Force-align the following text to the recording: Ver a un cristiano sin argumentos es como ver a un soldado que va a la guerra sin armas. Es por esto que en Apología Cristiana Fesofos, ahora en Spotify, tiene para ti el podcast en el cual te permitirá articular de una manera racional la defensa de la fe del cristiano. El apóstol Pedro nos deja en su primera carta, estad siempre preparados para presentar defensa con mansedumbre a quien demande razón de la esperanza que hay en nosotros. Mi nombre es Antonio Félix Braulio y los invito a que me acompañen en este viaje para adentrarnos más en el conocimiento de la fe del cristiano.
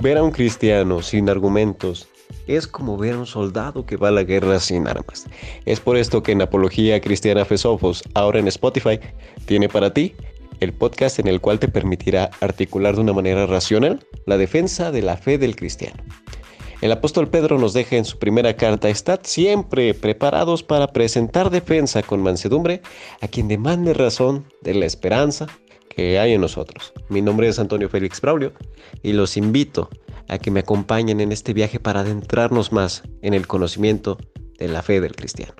Ver 0.00 0.16
a 0.16 0.22
un 0.22 0.30
cristiano 0.30 1.02
sin 1.02 1.28
argumentos 1.28 2.06
es 2.46 2.68
como 2.68 2.96
ver 2.96 3.14
a 3.14 3.18
un 3.18 3.26
soldado 3.26 3.84
que 3.84 3.96
va 3.96 4.08
a 4.08 4.12
la 4.12 4.22
guerra 4.22 4.60
sin 4.60 4.86
armas. 4.86 5.26
Es 5.64 5.80
por 5.80 5.96
esto 5.96 6.22
que 6.22 6.30
en 6.30 6.40
Apología 6.40 7.00
Cristiana 7.00 7.44
Fesofos, 7.44 8.04
ahora 8.14 8.38
en 8.38 8.46
Spotify, 8.46 9.00
tiene 9.46 9.68
para 9.68 9.92
ti 9.92 10.14
el 10.60 10.72
podcast 10.72 11.18
en 11.18 11.26
el 11.26 11.40
cual 11.40 11.58
te 11.58 11.66
permitirá 11.66 12.30
articular 12.40 12.94
de 12.94 13.00
una 13.00 13.12
manera 13.12 13.46
racional 13.46 14.06
la 14.24 14.38
defensa 14.38 14.92
de 14.92 15.02
la 15.02 15.16
fe 15.16 15.36
del 15.36 15.56
cristiano. 15.56 16.00
El 16.80 16.92
apóstol 16.92 17.26
Pedro 17.28 17.58
nos 17.58 17.72
deja 17.72 17.96
en 17.96 18.04
su 18.04 18.20
primera 18.20 18.54
carta, 18.54 18.88
estad 18.88 19.18
siempre 19.24 19.94
preparados 19.94 20.62
para 20.62 20.92
presentar 20.92 21.50
defensa 21.50 22.04
con 22.04 22.22
mansedumbre 22.22 22.82
a 23.20 23.26
quien 23.26 23.48
demande 23.48 23.94
razón 23.94 24.44
de 24.62 24.74
la 24.74 24.86
esperanza 24.86 25.48
que 25.98 26.20
hay 26.20 26.32
en 26.32 26.40
nosotros. 26.40 26.92
Mi 27.08 27.22
nombre 27.22 27.48
es 27.48 27.58
Antonio 27.58 27.88
Félix 27.88 28.20
Braulio 28.20 28.52
y 29.02 29.14
los 29.14 29.36
invito 29.36 29.90
a 30.28 30.38
que 30.38 30.52
me 30.52 30.60
acompañen 30.60 31.20
en 31.20 31.32
este 31.32 31.52
viaje 31.52 31.80
para 31.80 32.00
adentrarnos 32.00 32.70
más 32.70 33.02
en 33.20 33.34
el 33.34 33.48
conocimiento 33.48 34.16
de 34.60 34.68
la 34.68 34.82
fe 34.82 35.00
del 35.00 35.16
cristiano. 35.16 35.54